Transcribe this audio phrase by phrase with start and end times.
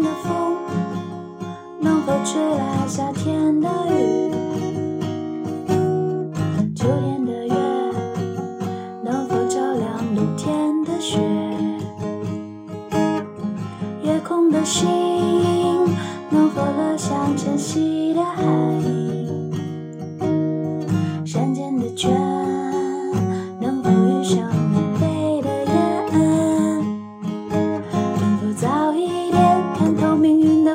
[0.00, 0.56] 的风
[1.80, 4.30] 能否吹来夏天的雨？
[6.74, 7.54] 秋天的月
[9.02, 11.18] 能否照亮冬天的雪？
[14.02, 14.88] 夜空的星
[16.30, 18.97] 能否落向晨曦的海？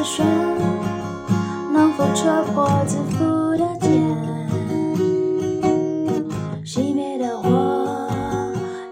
[0.00, 0.24] 的弦，
[1.74, 3.22] 能否戳破自负
[3.58, 4.16] 的茧？
[6.64, 7.50] 熄灭的火，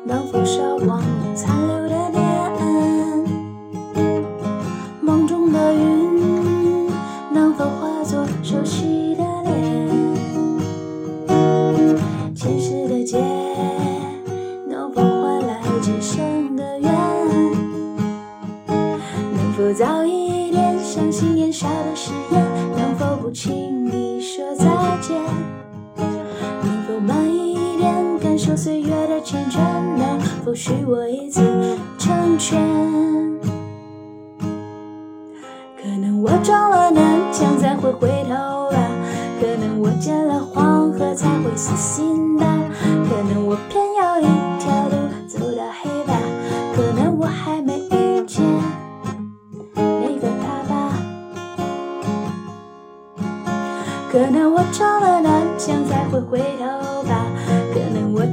[0.04, 1.02] 能否烧光
[1.34, 2.20] 残留的念？
[5.00, 6.90] 梦中的云，
[7.32, 9.88] 能否化作熟悉的脸？
[12.34, 13.18] 前世的劫，
[14.68, 16.22] 能否换来今生
[28.48, 29.60] 受岁月的缱绻？
[29.98, 31.42] 能否许我一次
[31.98, 32.58] 成全？
[35.76, 38.78] 可能我撞了南墙才会回头吧，
[39.38, 42.46] 可能我见了黄河才会死心吧，
[42.80, 44.24] 可能我偏要一
[44.58, 44.96] 条路
[45.28, 46.18] 走到黑吧，
[46.74, 48.42] 可能我还没遇见。
[49.74, 50.96] 那个他吧。
[54.10, 57.26] 可能我撞了南墙才会回头吧，